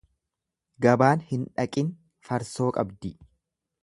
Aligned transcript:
Gabaan 0.85 1.21
hin 1.33 1.43
dhaqin 1.59 1.91
farsoo 2.29 2.71
qabdi. 2.79 3.13